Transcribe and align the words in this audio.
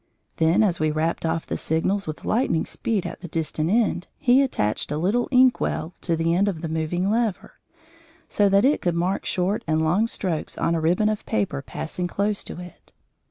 Then 0.37 0.63
as 0.63 0.79
we 0.79 0.89
rapped 0.89 1.27
off 1.27 1.45
the 1.45 1.55
signals 1.57 2.07
with 2.07 2.25
lightning 2.25 2.65
speed 2.65 3.05
at 3.05 3.21
the 3.21 3.27
distant 3.27 3.69
end, 3.69 4.07
he 4.17 4.41
attached 4.41 4.91
a 4.91 4.97
little 4.97 5.27
ink 5.29 5.59
wheel 5.61 5.93
to 6.01 6.15
the 6.15 6.33
end 6.33 6.49
of 6.49 6.61
the 6.61 6.67
moving 6.69 7.11
lever, 7.11 7.59
so 8.27 8.49
that 8.49 8.65
it 8.65 8.81
could 8.81 8.95
mark 8.95 9.25
short 9.25 9.63
and 9.67 9.79
long 9.83 10.07
strokes 10.07 10.57
on 10.57 10.73
a 10.73 10.81
ribbon 10.81 11.07
of 11.07 11.23
paper 11.27 11.61
passing 11.61 12.07
close 12.07 12.43
to 12.45 12.59
it. 12.59 12.93